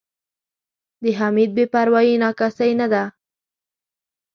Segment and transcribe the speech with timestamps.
[1.01, 3.03] د حمید بې پروایي نا کسۍ نه ده.